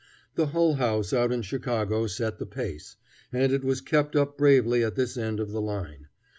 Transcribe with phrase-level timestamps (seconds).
[0.33, 2.95] The Hull House out in Chicago set the pace,
[3.31, 6.07] and it was kept up bravely at this end of the line.